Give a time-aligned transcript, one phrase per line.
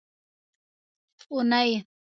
[1.33, 1.69] اونۍ